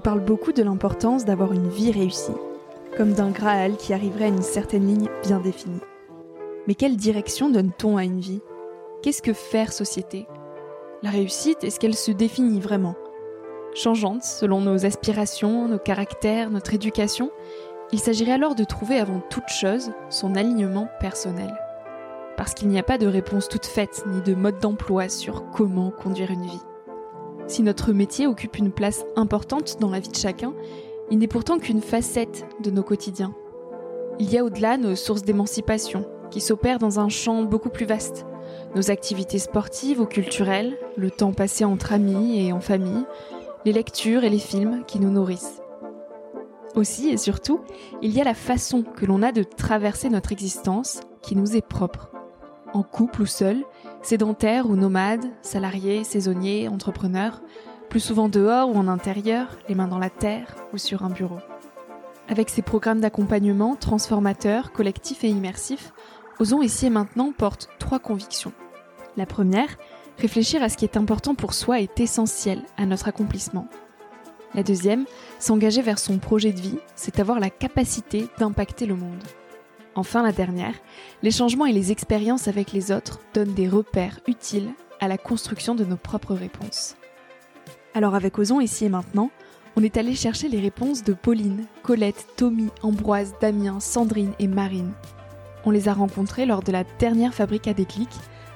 [0.00, 2.32] parle beaucoup de l'importance d'avoir une vie réussie,
[2.96, 5.80] comme d'un Graal qui arriverait à une certaine ligne bien définie.
[6.66, 8.40] Mais quelle direction donne-t-on à une vie?
[9.02, 10.26] Qu'est-ce que faire société?
[11.02, 12.94] La réussite, est-ce qu'elle se définit vraiment?
[13.74, 17.30] Changeante selon nos aspirations, nos caractères, notre éducation,
[17.92, 21.54] il s'agirait alors de trouver avant toute chose son alignement personnel.
[22.36, 25.90] Parce qu'il n'y a pas de réponse toute faite ni de mode d'emploi sur comment
[25.90, 26.62] conduire une vie.
[27.50, 30.54] Si notre métier occupe une place importante dans la vie de chacun,
[31.10, 33.34] il n'est pourtant qu'une facette de nos quotidiens.
[34.20, 38.24] Il y a au-delà nos sources d'émancipation, qui s'opèrent dans un champ beaucoup plus vaste.
[38.76, 43.04] Nos activités sportives ou culturelles, le temps passé entre amis et en famille,
[43.64, 45.60] les lectures et les films qui nous nourrissent.
[46.76, 47.62] Aussi et surtout,
[48.00, 51.66] il y a la façon que l'on a de traverser notre existence qui nous est
[51.66, 52.12] propre.
[52.74, 53.64] En couple ou seul,
[54.02, 57.40] sédentaire ou nomade, salarié, saisonnier, entrepreneur,
[57.88, 61.38] plus souvent dehors ou en intérieur, les mains dans la terre ou sur un bureau.
[62.28, 65.92] Avec ces programmes d'accompagnement transformateurs, collectifs et immersifs,
[66.40, 68.54] Osons ici et maintenant porte trois convictions.
[69.18, 69.76] La première,
[70.16, 73.68] réfléchir à ce qui est important pour soi est essentiel à notre accomplissement.
[74.54, 75.04] La deuxième,
[75.38, 79.22] s'engager vers son projet de vie, c'est avoir la capacité d'impacter le monde.
[79.94, 80.74] Enfin, la dernière,
[81.22, 85.74] les changements et les expériences avec les autres donnent des repères utiles à la construction
[85.74, 86.96] de nos propres réponses.
[87.94, 89.30] Alors avec Ozon ici et maintenant,
[89.76, 94.92] on est allé chercher les réponses de Pauline, Colette, Tommy, Ambroise, Damien, Sandrine et Marine.
[95.64, 98.08] On les a rencontrés lors de la dernière Fabrique à déclic,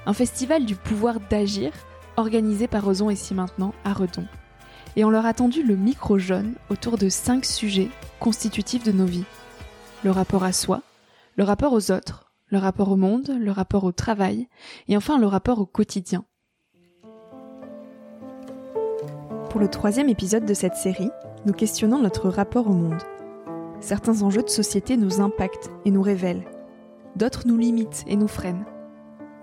[0.05, 1.71] un festival du pouvoir d'agir
[2.17, 4.25] organisé par Ozon ici maintenant à Redon.
[4.95, 9.05] Et on leur a tendu le micro jaune autour de cinq sujets constitutifs de nos
[9.05, 9.25] vies.
[10.03, 10.81] Le rapport à soi,
[11.35, 14.47] le rapport aux autres, le rapport au monde, le rapport au travail,
[14.87, 16.23] et enfin le rapport au quotidien.
[19.49, 21.11] Pour le troisième épisode de cette série,
[21.45, 23.01] nous questionnons notre rapport au monde.
[23.81, 26.45] Certains enjeux de société nous impactent et nous révèlent.
[27.15, 28.65] D'autres nous limitent et nous freinent.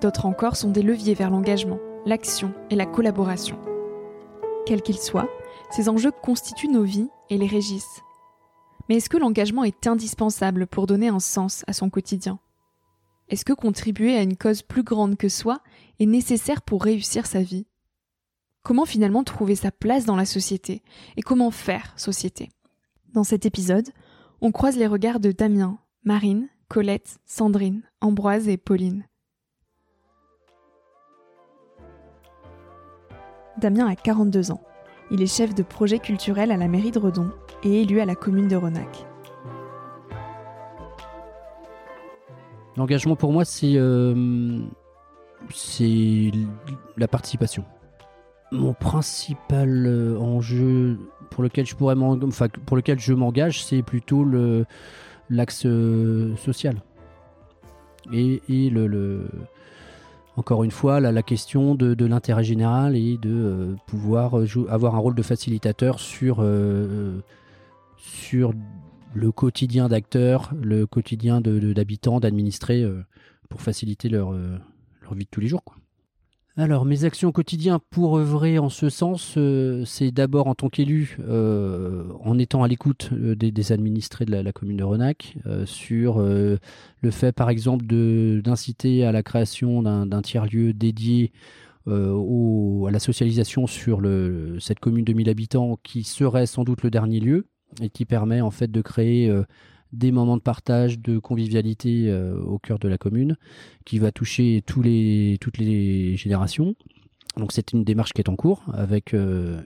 [0.01, 3.59] D'autres encore sont des leviers vers l'engagement, l'action et la collaboration.
[4.67, 5.29] Quels qu'ils soient,
[5.71, 8.03] ces enjeux constituent nos vies et les régissent.
[8.89, 12.39] Mais est-ce que l'engagement est indispensable pour donner un sens à son quotidien?
[13.29, 15.61] Est-ce que contribuer à une cause plus grande que soi
[15.99, 17.67] est nécessaire pour réussir sa vie?
[18.63, 20.83] Comment finalement trouver sa place dans la société
[21.17, 22.51] et comment faire société?
[23.13, 23.89] Dans cet épisode,
[24.41, 29.07] on croise les regards de Damien, Marine, Colette, Sandrine, Ambroise et Pauline.
[33.59, 34.63] Damien a 42 ans.
[35.11, 37.31] Il est chef de projet culturel à la mairie de Redon
[37.65, 39.07] et élu à la commune de Renac.
[42.77, 44.59] L'engagement pour moi, c'est euh,
[46.97, 47.65] la participation.
[48.51, 50.99] Mon principal euh, enjeu
[51.31, 54.65] pour lequel je pourrais enfin, pour lequel je m'engage, c'est plutôt le,
[55.31, 56.83] l'axe euh, social.
[58.13, 58.41] Et,
[58.71, 59.29] le,
[60.37, 64.35] encore une fois, la, question de, l'intérêt général et de pouvoir
[64.69, 66.43] avoir un rôle de facilitateur sur,
[68.03, 68.53] sur
[69.15, 72.85] le quotidien d'acteurs, le quotidien d'habitants, d'administrés,
[73.49, 75.63] pour faciliter leur, leur vie de tous les jours.
[76.59, 80.69] Alors, mes actions au quotidien pour œuvrer en ce sens, euh, c'est d'abord en tant
[80.69, 86.21] qu'élu, euh, en étant à l'écoute euh, des, administrés de la, commune de Renac, sur
[86.21, 86.59] le
[87.11, 91.33] fait, par exemple, d'inciter à la création d'un tiers-lieu dédié
[91.87, 96.91] à la socialisation sur le, cette commune de 1000 habitants, qui serait sans doute le
[96.91, 97.47] dernier lieu,
[97.81, 99.31] et qui permet en fait de créer
[99.93, 103.37] des moments de partage, de convivialité euh, au cœur de la commune,
[103.85, 106.75] qui va toucher toutes les générations.
[107.37, 109.61] Donc c'est une démarche qui est en cours, avec euh,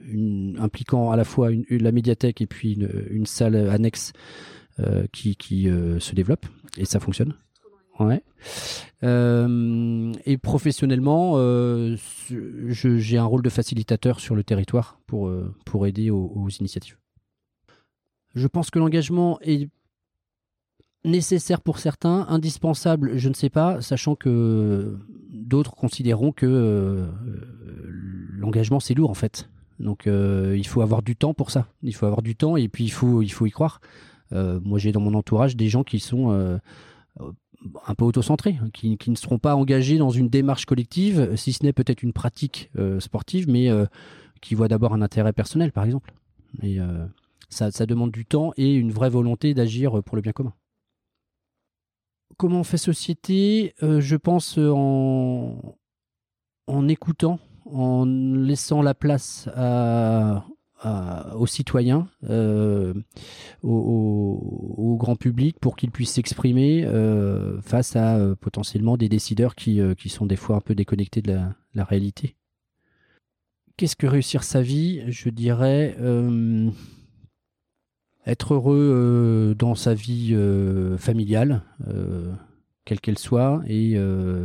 [0.57, 4.13] impliquant à la fois la médiathèque et puis une, salle annexe
[4.79, 5.35] euh, qui,
[5.99, 6.45] se développe,
[6.77, 7.33] et ça fonctionne.
[7.99, 8.21] Ouais.
[9.01, 11.35] et professionnellement,
[12.29, 16.97] j'ai un rôle de facilitateur sur le territoire pour, aider aux initiatives.
[18.37, 19.67] Je pense que l'engagement est
[21.03, 24.99] nécessaire pour certains, indispensable, je ne sais pas, sachant que
[25.31, 27.07] d'autres considéreront que euh,
[28.31, 29.49] l'engagement c'est lourd en fait.
[29.79, 31.67] Donc euh, il faut avoir du temps pour ça.
[31.81, 33.81] Il faut avoir du temps et puis il faut, il faut y croire.
[34.33, 36.59] Euh, moi j'ai dans mon entourage des gens qui sont
[37.87, 41.63] un peu autocentrés, qui, qui, ne seront pas engagés dans une démarche collective, si ce
[41.63, 42.69] n'est peut-être une pratique
[42.99, 43.69] sportive, mais
[44.41, 46.13] qui voient d'abord un intérêt personnel par exemple.
[47.49, 50.53] Ça, demande du temps et une vraie volonté d'agir pour le bien commun
[52.37, 55.75] comment on fait société euh, Je pense euh, en,
[56.67, 59.49] en écoutant, en laissant la place
[61.35, 62.93] aux citoyens, euh,
[63.63, 69.81] au, grand public, pour qu'ils puissent s'exprimer euh, face à euh, potentiellement des décideurs qui,
[70.07, 71.37] sont des fois un peu déconnectés de
[71.73, 72.35] la, réalité.
[73.75, 75.03] Qu'est-ce que réussir sa vie?
[75.07, 75.95] Je dirais
[78.27, 80.37] être heureux dans sa vie
[80.99, 81.63] familiale,
[82.85, 83.97] quelle qu'elle soit, et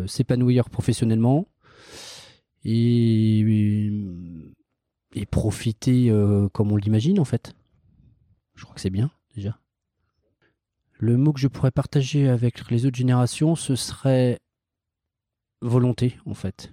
[0.06, 1.48] s'épanouir professionnellement.
[2.64, 3.44] Et
[5.32, 7.54] profiter euh, comme on l'imagine en fait.
[8.54, 9.58] Je crois que c'est bien déjà.
[10.92, 14.38] Le mot que je pourrais partager avec les autres générations, ce serait
[15.60, 16.72] volonté en fait.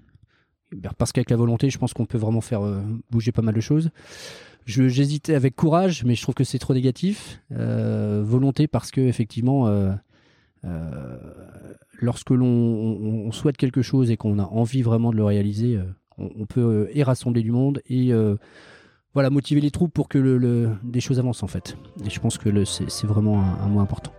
[1.00, 3.62] Parce qu'avec la volonté, je pense qu'on peut vraiment faire euh, bouger pas mal de
[3.62, 3.90] choses.
[4.70, 7.42] J'hésitais avec courage, mais je trouve que c'est trop négatif.
[7.52, 9.68] Euh, volonté parce que effectivement,
[12.00, 15.80] lorsque l'on souhaite quelque chose et qu'on a envie vraiment de le réaliser,
[16.20, 18.36] on, peut euh, rassembler du monde et euh,
[19.14, 21.78] voilà, motiver les troupes pour que des choses avancent en fait.
[22.06, 24.12] Et je pense que c'est vraiment un, mot important.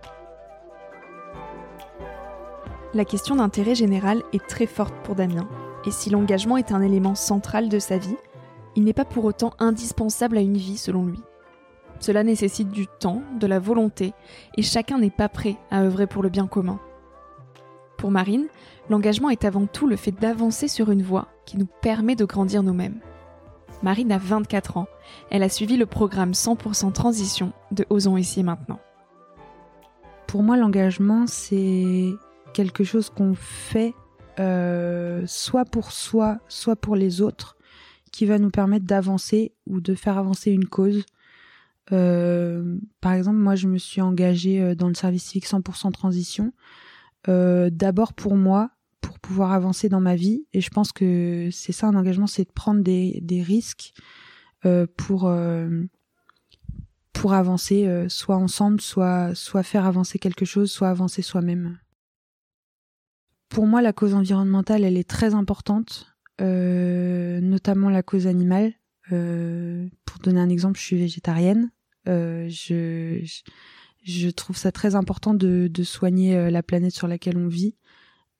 [2.93, 5.47] La question d'intérêt général est très forte pour Damien.
[5.85, 8.17] Et si l'engagement est un élément central de sa vie,
[8.75, 11.19] il n'est pas pour autant indispensable à une vie selon lui.
[11.99, 14.13] Cela nécessite du temps, de la volonté,
[14.57, 16.79] et chacun n'est pas prêt à œuvrer pour le bien commun.
[17.97, 18.47] Pour Marine,
[18.89, 22.63] l'engagement est avant tout le fait d'avancer sur une voie qui nous permet de grandir
[22.63, 22.99] nous-mêmes.
[23.83, 24.87] Marine a 24 ans.
[25.29, 28.79] Elle a suivi le programme 100% Transition de Osons ici maintenant.
[30.27, 32.09] Pour moi, l'engagement, c'est
[32.53, 33.93] quelque chose qu'on fait
[34.39, 37.57] euh, soit pour soi, soit pour les autres,
[38.11, 41.05] qui va nous permettre d'avancer ou de faire avancer une cause.
[41.91, 46.53] Euh, par exemple, moi, je me suis engagée euh, dans le service civique 100% Transition
[47.27, 50.45] euh, d'abord pour moi, pour pouvoir avancer dans ma vie.
[50.53, 53.93] Et je pense que c'est ça un engagement, c'est de prendre des, risques
[54.97, 55.27] pour
[57.33, 61.77] avancer, soit ensemble, soit faire avancer quelque chose, soit avancer soi-même.
[63.49, 68.73] Pour moi, la cause environnementale, elle est très importante, notamment la cause animale.
[69.07, 71.71] pour donner un exemple, je suis végétarienne.
[72.05, 73.23] je,
[74.03, 77.75] je trouve ça très important de, soigner euh, la planète sur laquelle on vit.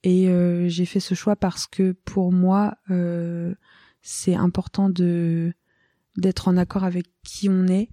[0.04, 3.54] Et euh, j'ai fait ce choix parce que pour moi, euh,
[4.02, 5.54] c'est important de
[6.18, 7.90] d'être en accord avec qui on est.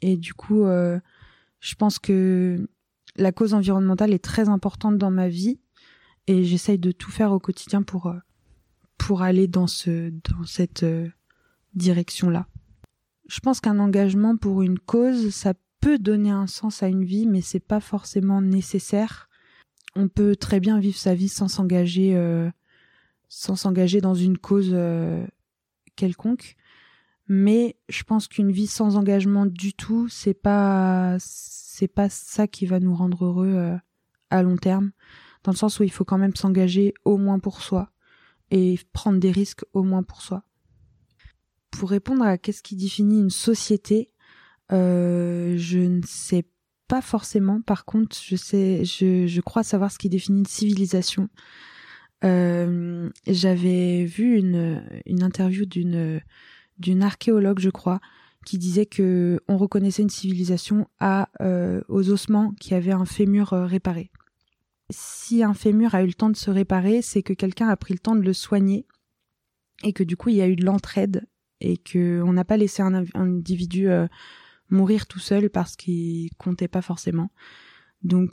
[0.00, 0.98] Et du coup, euh,
[1.60, 2.68] je pense que
[3.16, 5.60] la cause environnementale est très importante dans ma vie
[6.26, 8.12] et j'essaye de tout faire au quotidien pour
[8.98, 10.84] pour aller dans ce dans cette
[11.74, 12.46] direction là.
[13.28, 17.26] Je pense qu'un engagement pour une cause, ça peut donner un sens à une vie,
[17.26, 19.28] mais c'est pas forcément nécessaire.
[19.94, 22.50] On peut très bien vivre sa vie sans s'engager, euh,
[23.28, 25.26] sans s'engager dans une cause euh,
[25.96, 26.56] quelconque.
[27.28, 32.66] Mais je pense qu'une vie sans engagement du tout, c'est pas, c'est pas ça qui
[32.66, 33.76] va nous rendre heureux euh,
[34.30, 34.92] à long terme.
[35.42, 37.90] Dans le sens où il faut quand même s'engager au moins pour soi
[38.50, 40.44] et prendre des risques au moins pour soi.
[41.70, 44.08] Pour répondre à qu'est-ce qui définit une société,
[44.72, 46.44] euh, je ne sais
[46.88, 47.60] pas forcément.
[47.60, 51.28] Par contre, je sais, je, crois savoir ce qui définit une civilisation.
[52.24, 54.82] Euh, J'avais vu une,
[55.22, 58.00] interview d'une archéologue, je crois,
[58.46, 63.48] qui disait que on reconnaissait une civilisation à euh, aux ossements qui avaient un fémur
[63.48, 64.10] réparé.
[64.90, 67.94] Si un fémur a eu le temps de se réparer, c'est que quelqu'un a pris
[67.94, 68.86] le temps de le soigner
[69.82, 71.26] et que du coup il y a eu de l'entraide
[71.60, 74.06] et que on n'a pas laissé un, individu euh,
[74.70, 77.30] mourir tout seul parce qu'il comptait pas forcément.
[78.02, 78.30] Donc,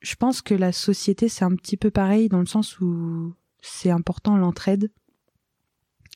[0.00, 3.90] je pense que la société, c'est un petit peu pareil dans le sens où c'est
[3.90, 4.90] important l'entraide.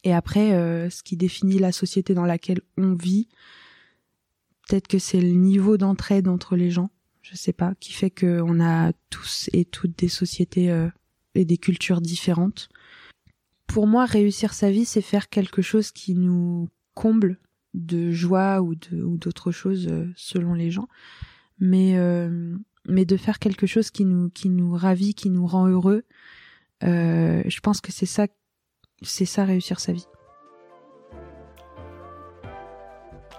[0.05, 3.29] Et après, euh, ce qui définit la société dans laquelle on vit,
[4.69, 6.91] peut-être que c'est le niveau d'entraide entre les gens,
[7.25, 10.89] je sais pas, qui fait qu'on a tous et toutes des sociétés euh,
[11.35, 12.69] et des cultures différentes.
[13.67, 17.39] Pour moi, réussir sa vie, c'est faire quelque chose qui nous comble
[17.73, 20.87] de joie ou de ou d'autres choses euh, selon les gens.
[21.59, 22.55] Mais euh,
[22.87, 26.05] mais de faire quelque chose qui nous qui nous ravit qui nous rend heureux
[26.83, 28.27] je pense que c'est ça
[29.01, 30.07] c'est ça réussir sa vie.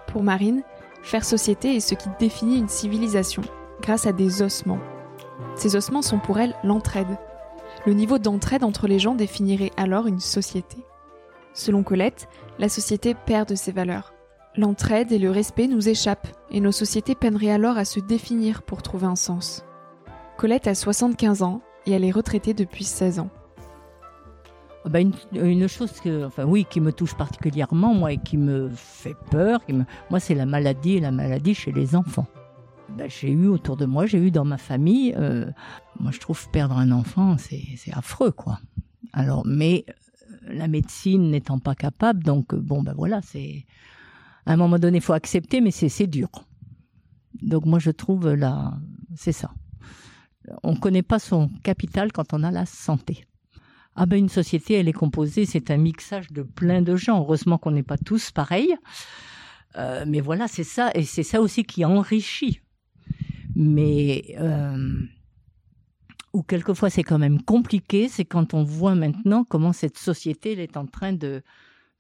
[0.08, 0.64] Pour Marine
[1.04, 3.44] faire société est ce qui définit une civilisation
[3.86, 4.80] grâce à des ossements
[5.56, 7.18] ces ossements sont pour elle l'entraide
[7.86, 10.78] le niveau d'entraide entre les gens définirait alors une société
[11.56, 12.28] Selon Colette,
[12.60, 14.14] la société perd de ses valeurs.
[14.58, 18.84] L'entraide et le respect nous échappent et nos sociétés peineraient alors à se définir pour
[18.84, 19.64] trouver un sens.
[20.38, 23.30] Colette a 75 ans et elle est retraitée depuis 16 ans.
[24.86, 28.70] bah, une, une, chose que, enfin oui, qui me touche particulièrement, moi, et qui me
[28.76, 29.62] fait peur,
[30.10, 32.28] moi, c'est la maladie et la maladie chez les enfants.
[32.90, 35.50] Bah, j'ai eu autour de moi, j'ai eu dans ma famille, euh,
[36.00, 38.60] moi je trouve perdre un enfant, c'est affreux, quoi.
[39.12, 43.66] Alors, mais euh, la médecine n'étant pas capable, donc euh, bon, ben voilà, c'est
[44.46, 46.30] à un moment donné, il faut accepter, mais c'est dur.
[47.42, 48.78] Donc moi je trouve là,
[49.16, 49.52] c'est ça.
[50.64, 53.26] On ne connaît pas son capital quand on a la santé.
[53.96, 57.20] Ah ben une société, elle est composée, c'est un mixage de plein de gens.
[57.20, 58.76] Heureusement qu'on n'est pas tous pareils.
[59.78, 62.62] Euh, mais voilà, c'est ça, et c'est ça aussi qui enrichit.
[63.56, 65.02] Mais euh,
[66.34, 70.78] ou quelquefois c'est quand même compliqué, c'est quand on voit maintenant comment cette société est
[70.78, 71.42] en train de,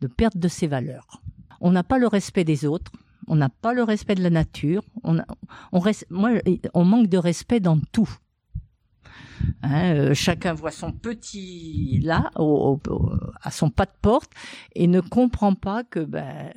[0.02, 1.22] de perdre de ses valeurs.
[1.62, 2.92] On n'a pas le respect des autres,
[3.28, 5.20] on n'a pas le respect de la nature, on,
[5.72, 6.32] on, moi,
[6.74, 8.10] on manque de respect dans tout.
[9.62, 12.30] Hein, euh, chacun voit son petit là,
[13.42, 14.32] à son pas de porte,
[14.74, 16.52] et ne comprend pas que ben,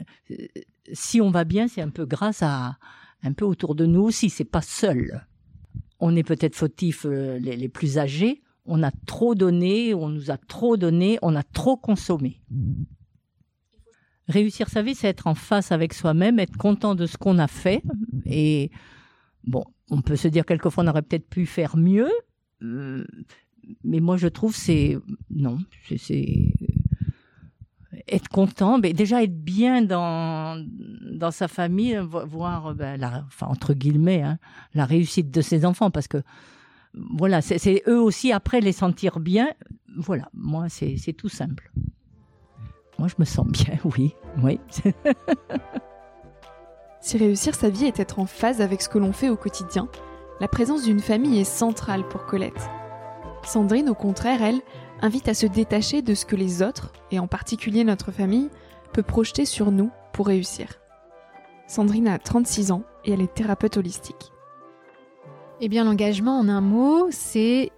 [0.93, 2.77] si on va bien, c'est un peu grâce à
[3.23, 4.31] un peu autour de nous aussi.
[4.31, 5.27] C'est pas seul.
[6.01, 8.43] On est peut-être fautif euh, les, les, plus âgés.
[8.65, 12.41] On a trop donné, on nous a trop donné, on a trop consommé.
[14.29, 17.49] Réussir sa vie, c'est être en face avec soi-même, être content de ce qu'on a
[17.49, 17.83] fait.
[18.27, 18.71] Et
[19.45, 22.11] bon, on peut se dire quelquefois on aurait peut-être pu faire mieux,
[22.63, 23.07] euh,
[23.85, 24.99] mais moi je trouve c'est
[25.31, 25.59] non,
[25.97, 26.53] c'est
[28.11, 30.65] être content, mais déjà être bien dans
[31.13, 34.39] dans sa famille, voir ben, la, enfin, entre guillemets hein,
[34.75, 36.23] la réussite de ses enfants, parce que
[36.95, 39.49] voilà, c'est eux aussi après les sentir bien.
[39.97, 41.71] Voilà, moi c'est tout simple.
[42.99, 44.61] Moi je me sens bien, oui, oui.
[47.01, 49.89] si réussir sa vie est être en phase avec ce que l'on fait au quotidien,
[50.41, 52.69] la présence d'une famille est centrale pour Colette.
[53.45, 54.61] Sandrine, au contraire, elle,
[55.03, 58.51] invite à se détacher de ce que les autres, et en particulier notre famille,
[58.93, 60.69] peut projeter sur nous pour réussir.
[61.67, 64.33] Sandrine a 36 ans et elle est thérapeute holistique.
[65.61, 67.71] Eh bien, l'engagement, en un mot, c'est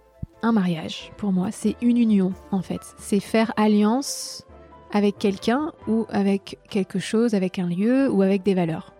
[0.43, 1.11] un mariage.
[1.17, 2.81] Pour moi, c'est une union, en fait.
[2.97, 4.45] C'est faire alliance
[4.91, 8.93] avec quelqu'un ou avec quelque chose, avec un lieu ou avec des valeurs.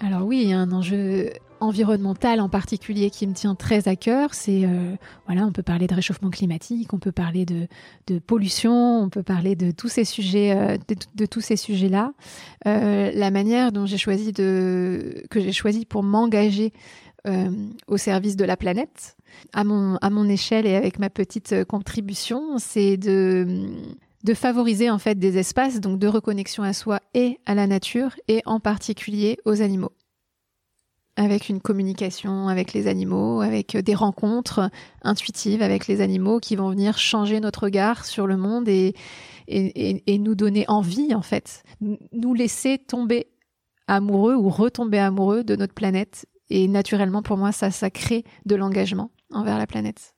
[0.00, 3.96] Alors oui, il y a un enjeu environnemental en particulier qui me tient très à
[3.96, 4.34] cœur.
[4.34, 4.94] C'est euh,
[5.26, 7.68] voilà, on peut parler de réchauffement climatique, on peut parler de,
[8.06, 10.76] de pollution, on peut parler de tous ces sujets, euh,
[11.14, 12.12] de, tous ces sujets-là.
[12.66, 16.72] Euh, la manière dont j'ai choisi de que j'ai choisi pour m'engager
[17.86, 19.14] au service de la planète,
[19.52, 23.68] à mon à mon échelle et avec ma petite contribution, c'est de
[24.24, 28.16] de favoriser en fait des espaces donc de reconnexion à soi et à la nature
[28.26, 29.92] et en particulier aux animaux
[31.20, 34.70] avec une communication avec les animaux, avec des rencontres
[35.02, 38.94] intuitives avec les animaux qui vont venir changer notre regard sur le monde et,
[39.48, 43.26] et, nous donner envie, en fait, nous laisser tomber
[43.86, 46.26] amoureux ou retomber amoureux de notre planète.
[46.48, 50.14] Et naturellement, pour moi, ça, ça crée de l'engagement envers la planète.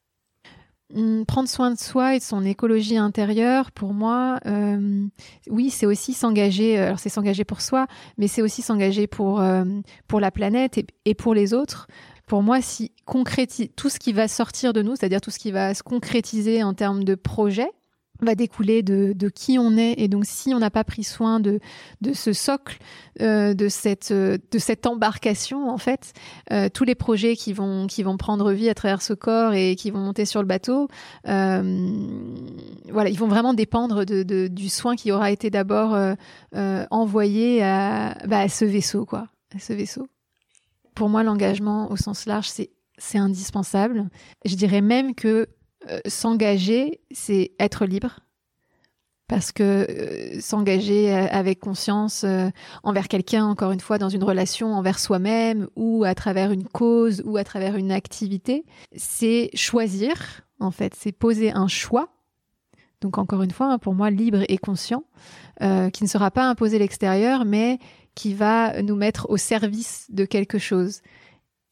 [0.94, 5.06] Hum, prendre soin de soi et de son écologie intérieure, pour moi, euh,
[5.48, 6.78] oui, c'est aussi s'engager.
[6.78, 7.86] Euh, alors c'est s'engager pour soi,
[8.18, 9.64] mais c'est aussi s'engager pour euh,
[10.06, 11.86] pour la planète et, et, pour les autres.
[12.26, 15.50] Pour moi, si concrétise tout ce qui va sortir de nous, c'est-à-dire tout ce qui
[15.50, 17.70] va se concrétiser en termes de projet,
[18.24, 19.94] va découler de, de, qui on est.
[19.98, 21.60] Et donc, si on n'a pas pris soin de,
[22.00, 22.78] de ce socle,
[23.20, 26.12] euh, de, cette, euh, de cette embarcation, en fait,
[26.50, 29.76] euh, tous les projets qui vont, qui vont prendre vie à travers ce corps et
[29.76, 30.88] qui vont monter sur le bateau,
[31.28, 31.96] euh,
[32.90, 37.62] voilà, ils vont vraiment dépendre de, de, du soin qui aura été d'abord euh, envoyé
[37.62, 40.06] à, bah, à ce vaisseau, quoi, à ce vaisseau.
[40.94, 44.08] Pour moi, l'engagement au sens large, c'est c'est indispensable.
[44.44, 45.48] Je dirais même que
[45.88, 48.20] euh, s'engager, c'est être libre.
[49.28, 52.26] Parce que euh, s'engager euh, avec conscience
[52.82, 57.22] envers quelqu'un, encore une fois, dans une relation envers soi-même, ou à travers une cause,
[57.24, 62.08] ou à travers une activité, c'est choisir, en fait, c'est poser un choix.
[63.00, 65.04] Donc encore une fois, hein, pour moi, libre et conscient,
[65.60, 67.78] qui ne sera pas imposé l'extérieur, mais
[68.14, 71.02] qui va nous mettre au service de quelque chose.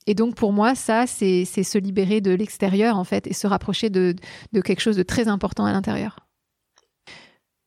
[0.07, 3.90] Et donc pour moi, ça, c'est se libérer de l'extérieur en fait et se rapprocher
[3.90, 4.14] de,
[4.52, 6.21] quelque chose de très important à l'intérieur.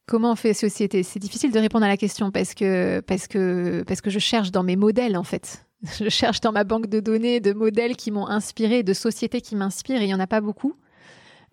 [0.05, 1.03] Comment on fait société?
[1.03, 4.51] C'est difficile de répondre à la question parce que, parce, que, parce que je cherche
[4.51, 5.65] dans mes modèles en fait.
[5.99, 9.57] Je cherche dans ma banque de données de modèles qui m'ont inspiré, de sociétés qui
[9.57, 10.77] m'inspirent et il n'y en a pas beaucoup.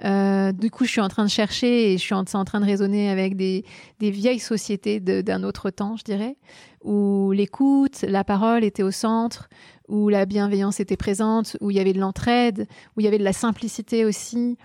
[0.05, 2.65] Euh, du coup, je suis en train de chercher et je suis en, train de
[2.65, 3.65] raisonner avec des
[4.01, 6.37] vieilles sociétés d'un autre temps, je dirais,
[6.83, 9.49] où l'écoute, la parole était au centre,
[9.91, 13.19] où la bienveillance était présente, où il y avait de l'entraide, où il y avait
[13.19, 14.57] de la simplicité aussi,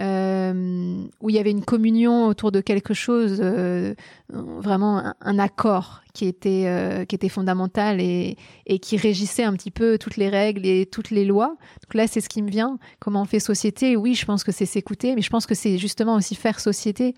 [0.00, 3.94] euh, où il y avait une communion autour de quelque chose, euh,
[4.30, 9.70] vraiment un, accord qui était, euh, qui était fondamental et, et, qui régissait un petit
[9.70, 11.56] peu toutes les règles et toutes les lois.
[11.82, 12.78] Donc là, c'est ce qui me vient.
[12.98, 13.96] Comment on fait société?
[13.96, 17.14] Oui, je pense que c'est s'écouter, mais je pense que c'est justement aussi faire société,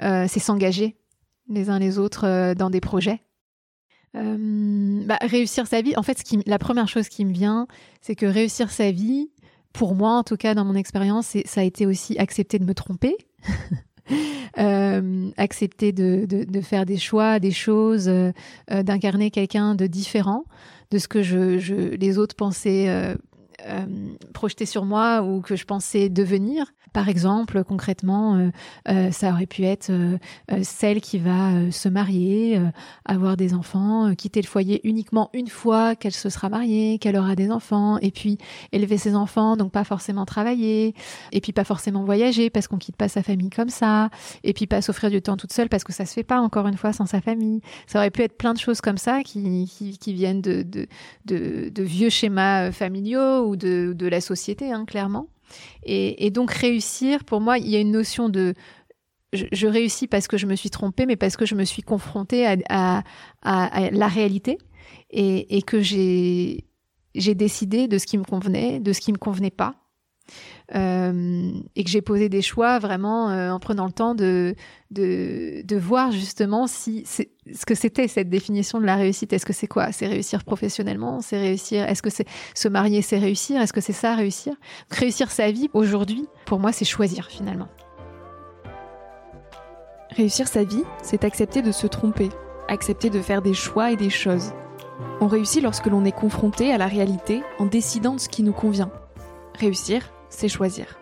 [0.00, 0.96] c'est s'engager
[1.48, 3.22] les uns les autres dans des projets.
[4.16, 7.66] Euh, bah, réussir sa vie, en fait, ce qui, la première chose qui me vient,
[8.00, 9.30] c'est que réussir sa vie,
[9.72, 12.74] pour moi en tout cas, dans mon expérience, ça a été aussi accepter de me
[12.74, 13.16] tromper.
[14.58, 18.32] euh, accepter de, de, de, faire des choix, des choses, euh,
[18.68, 20.44] d'incarner quelqu'un de différent
[20.90, 23.14] de ce que je, je les autres pensaient
[23.66, 23.86] euh,
[24.32, 26.72] projeter sur moi ou que je pensais devenir.
[26.92, 28.50] Par exemple, concrètement, euh,
[28.88, 29.92] euh, ça aurait pu être
[30.62, 32.60] celle qui va se marier,
[33.04, 37.36] avoir des enfants, quitter le foyer uniquement une fois qu'elle se sera mariée, qu'elle aura
[37.36, 38.38] des enfants, et puis
[38.72, 40.94] élever ses enfants, donc pas forcément travailler,
[41.32, 44.10] et puis pas forcément voyager parce qu'on quitte pas sa famille comme ça,
[44.42, 46.66] et puis pas s'offrir du temps toute seule parce que ça se fait pas encore
[46.66, 47.60] une fois sans sa famille.
[47.86, 49.68] Ça aurait pu être plein de choses comme ça qui,
[50.06, 50.88] viennent de
[51.82, 55.28] vieux schémas familiaux de, la société, hein, clairement.
[55.84, 58.54] Et, donc réussir, pour moi, il y a une notion de
[59.32, 62.46] je, réussis parce que je me suis trompée, mais parce que je me suis confrontée
[62.68, 63.02] à,
[63.42, 64.58] la réalité
[65.10, 66.64] et, et que j'ai
[67.14, 69.76] décidé de ce qui me convenait, de ce qui me convenait pas,
[70.74, 74.54] euh, et que j'ai posé des choix vraiment euh, en prenant le temps de,
[74.90, 79.32] de, de voir justement si ce que c'était cette définition de la réussite.
[79.32, 79.92] Est-ce que c'est quoi?
[79.92, 81.20] C'est réussir professionnellement?
[81.20, 83.60] C'est réussir Est-ce que c'est se marier C'est réussir?
[83.60, 84.54] Est-ce que c'est ça réussir?
[84.90, 87.68] Réussir sa vie aujourd'hui, pour moi, c'est choisir finalement.
[90.16, 92.28] Réussir sa vie, c'est accepter de se tromper,
[92.68, 94.52] accepter de faire des choix et des choses.
[95.20, 98.52] On réussit lorsque l'on est confronté à la réalité en décidant de ce qui nous
[98.52, 98.90] convient.
[99.58, 100.98] Réussir, c'est choisir.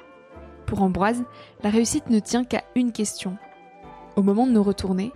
[0.66, 1.24] Pour Ambroise,
[1.62, 3.38] la réussite ne tient qu'à une question.
[4.16, 5.12] Au moment de nous retourner,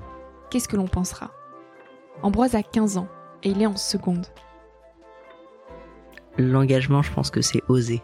[0.50, 1.30] qu'est-ce que l'on pensera?
[2.22, 3.08] Ambroise a 15 ans
[3.42, 4.26] et il est en seconde.
[6.38, 8.00] L'engagement, je pense que c'est oser.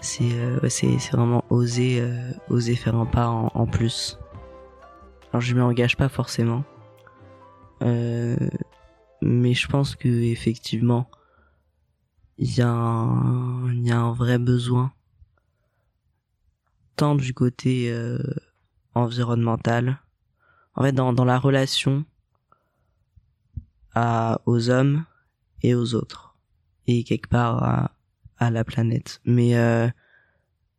[0.00, 0.58] C'est euh,
[1.12, 4.18] vraiment oser, euh, oser faire un pas en, plus.
[5.32, 6.64] Alors je m'engage pas forcément.
[7.82, 8.36] Euh,
[9.22, 11.08] mais je pense que effectivement,
[12.38, 14.92] il y, y a un vrai besoin
[16.96, 18.18] tant du côté euh,
[18.94, 20.00] environnemental
[20.74, 22.04] en fait dans, dans la relation
[23.94, 25.04] à, aux hommes
[25.62, 26.36] et aux autres
[26.86, 27.96] et quelque part à,
[28.38, 29.20] à la planète.
[29.24, 29.88] Mais euh,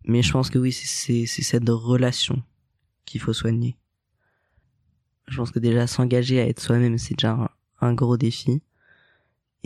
[0.05, 2.41] mais je pense que oui c'est c'est cette relation
[3.05, 3.77] qu'il faut soigner.
[5.27, 8.61] Je pense que déjà s'engager à être soi-même c'est déjà un gros défi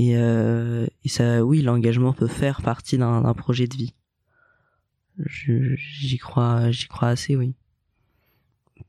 [0.01, 3.93] et, euh, ça, oui, l'engagement peut faire partie d'un projet de vie.
[5.27, 7.53] J'y crois, j'y crois assez, oui.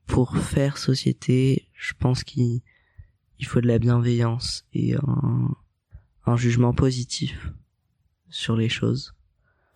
[0.07, 2.63] Pour faire société, je pense qu'il
[3.39, 7.53] il faut de la bienveillance et un, jugement positif
[8.31, 9.15] sur les choses.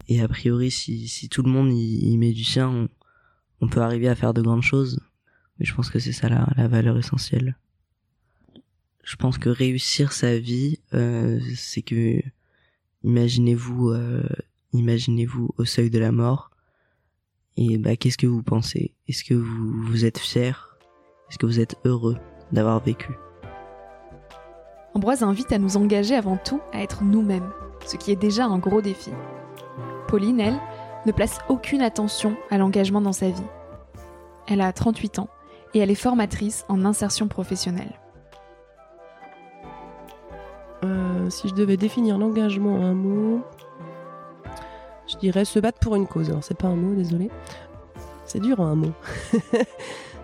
[0.09, 2.88] Et a priori, si, tout le monde y, met du sien,
[3.61, 5.01] on, peut arriver à faire de grandes choses.
[5.59, 7.59] Mais je pense que c'est ça la valeur essentielle
[9.07, 12.21] je pense que réussir sa vie, euh, c'est que
[13.05, 14.27] imaginez-vous, euh,
[14.73, 16.51] imaginez-vous au seuil de la mort.
[17.57, 18.95] Et bah, qu'est-ce que vous pensez?
[19.07, 20.77] Est-ce que vous, vous êtes fier?
[21.31, 22.16] Est-ce que vous êtes heureux
[22.51, 23.12] d'avoir vécu?
[24.92, 27.53] Ambroise invite à nous engager avant tout à être nous-mêmes,
[27.87, 29.12] ce qui est déjà un gros défi.
[30.09, 30.59] Pauline, elle,
[31.07, 33.40] ne place aucune attention à l'engagement dans sa vie.
[34.49, 35.29] Elle a 38 ans
[35.75, 38.01] et elle est formatrice en insertion professionnelle.
[41.31, 43.43] Si je devais définir l'engagement en un mot,
[45.07, 46.31] je dirais se battre pour une cause.
[46.31, 47.31] Alors, c'est pas un mot, désolé.
[48.25, 48.93] C'est dur en un mot.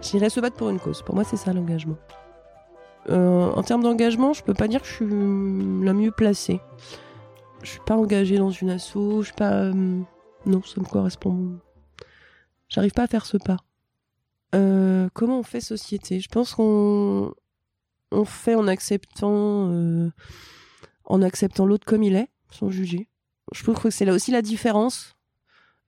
[0.03, 1.03] je dirais se battre pour une cause.
[1.03, 1.97] Pour moi, c'est ça l'engagement.
[3.09, 6.61] Euh, en termes d'engagement, je peux pas dire que je suis la mieux placée.
[7.63, 9.53] Je suis pas engagée dans une asso, je suis pas.
[9.53, 10.01] Euh,
[10.47, 11.59] non, ça me correspond.
[12.69, 13.59] J'arrive pas à faire ce pas.
[15.15, 16.19] comment on fait société?
[16.19, 17.33] Je pense qu'on
[18.11, 19.71] on fait en acceptant
[21.05, 23.09] en acceptant l'autre comme il est, sans juger.
[23.53, 25.17] Je trouve que c'est là aussi la différence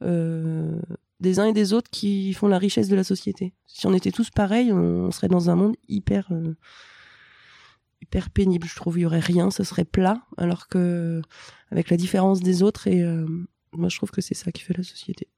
[0.03, 0.81] euh,
[1.21, 3.55] des uns et des autres qui font la richesse de la société.
[3.67, 6.55] Si on était tous pareils, on, serait dans un monde hyper euh,
[8.03, 8.67] hyper pénible.
[8.67, 11.23] Je trouve il y aurait rien, ce serait plat, alors que
[11.71, 13.27] avec la différence des autres et euh,
[13.73, 15.29] moi je trouve que c'est ça qui fait la société.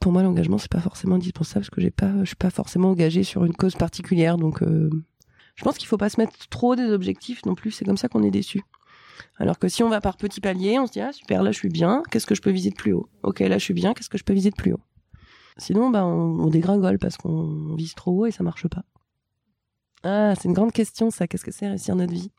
[0.00, 2.90] Pour moi, l'engagement c'est pas forcément indispensable parce que j'ai pas, je suis pas forcément
[2.90, 6.90] engagée sur une cause particulière, donc Je pense qu'il faut pas se mettre trop des
[6.90, 7.70] objectifs non plus.
[7.70, 8.62] C'est comme ça qu'on est déçu.
[9.38, 11.58] Alors que si on va par petits paliers, on se dit ah super là je
[11.58, 12.02] suis bien.
[12.10, 13.08] Qu'est-ce que je peux viser de plus haut?
[13.22, 13.94] Ok là je suis bien.
[13.94, 14.80] Qu'est-ce que je peux viser de plus haut?
[15.58, 18.84] Sinon bah on, dégringole parce qu'on vise trop haut et ça marche pas.
[20.02, 21.26] Ah c'est une grande question ça.
[21.26, 22.30] Qu'est-ce que c'est réussir notre vie?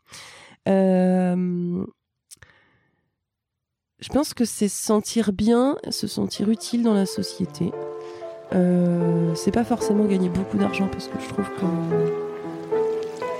[0.68, 1.84] Euh...
[4.00, 7.72] Je pense que c'est se sentir bien, se sentir utile dans la société.
[8.54, 12.27] Euh, c'est pas forcément gagner beaucoup d'argent parce que je trouve que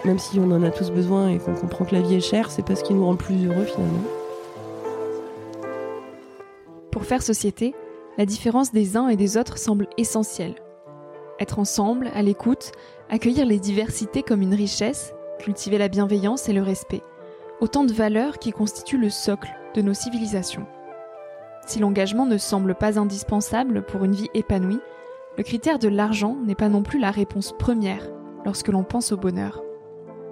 [0.08, 2.50] même si on en a tous besoin et qu'on comprend que la vie est chère,
[2.50, 4.02] c'est pas ce qui nous rend le plus heureux finalement.
[6.90, 7.74] Pour faire société,
[8.16, 10.54] la différence des uns et des autres semble essentielle.
[11.38, 12.72] Être ensemble, à l'écoute,
[13.10, 17.02] accueillir les diversités comme une richesse, cultiver la bienveillance et le respect.
[17.60, 20.66] Autant de valeurs qui constituent le socle de nos civilisations.
[21.66, 24.80] Si l'engagement ne semble pas indispensable pour une vie épanouie,
[25.36, 28.08] le critère de l'argent n'est pas non plus la réponse première
[28.46, 29.62] lorsque l'on pense au bonheur.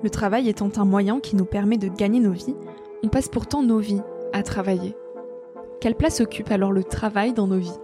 [0.02, 2.56] Le travail étant un moyen qui nous permet de gagner nos vies,
[3.02, 4.94] on passe pourtant nos vies à travailler.
[5.80, 7.78] Quelle place occupe alors le travail dans nos vies?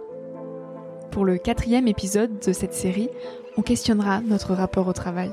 [1.11, 3.09] Pour le quatrième épisode de cette série,
[3.57, 5.31] on questionnera notre rapport au travail.